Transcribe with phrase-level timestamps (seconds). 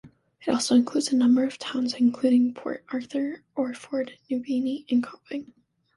[0.41, 5.53] It also includes a number of towns including; Port Arthur, Orford, Nubeena and Copping.